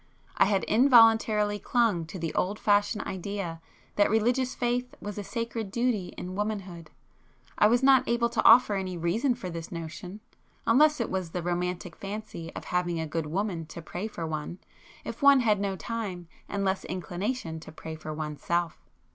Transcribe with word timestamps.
I 0.35 0.45
had 0.45 0.63
involuntarily 0.63 1.59
clung 1.59 2.07
to 2.07 2.17
the 2.17 2.33
old 2.33 2.57
fashioned 2.57 3.05
idea 3.05 3.61
that 3.97 4.09
religious 4.09 4.55
faith 4.55 4.95
was 4.99 5.19
a 5.19 5.23
sacred 5.23 5.69
duty 5.69 6.07
in 6.17 6.33
womanhood; 6.33 6.89
I 7.59 7.67
was 7.67 7.83
not 7.83 8.07
able 8.09 8.27
to 8.29 8.43
offer 8.43 8.73
any 8.73 8.97
reason 8.97 9.35
for 9.35 9.51
this 9.51 9.71
notion, 9.71 10.19
unless 10.65 10.99
it 10.99 11.11
was 11.11 11.29
the 11.29 11.43
romantic 11.43 11.95
fancy 11.95 12.51
of 12.55 12.63
having 12.65 12.99
a 12.99 13.05
good 13.05 13.27
woman 13.27 13.67
to 13.67 13.79
pray 13.83 14.07
for 14.07 14.25
one, 14.25 14.57
if 15.05 15.21
one 15.21 15.41
had 15.41 15.59
no 15.59 15.75
time 15.75 16.27
and 16.49 16.65
less 16.65 16.83
inclination 16.85 17.59
to 17.59 17.71
pray 17.71 17.93
for 17.93 18.11
one's 18.11 18.41
self. 18.41 18.79